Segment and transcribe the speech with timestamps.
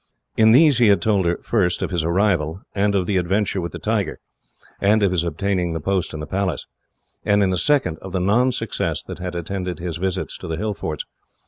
[0.35, 3.71] In these he had told her, first, of his arrival and of the adventure with
[3.71, 4.19] the tiger,
[4.79, 6.65] and of his obtaining the post in the Palace;
[7.23, 10.57] and in the second of the non success that had attended his visits to the
[10.57, 11.05] hill forts.